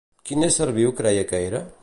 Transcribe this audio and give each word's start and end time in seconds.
Quin 0.29 0.47
ésser 0.47 0.67
viu 0.79 0.95
creia 1.03 1.29
que 1.33 1.45
era? 1.53 1.65